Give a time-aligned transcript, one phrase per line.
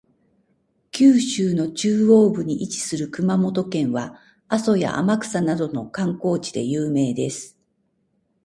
[0.89, 7.55] 九州の中央部に位置する熊本県は、阿蘇や天草などの観光地で有名です。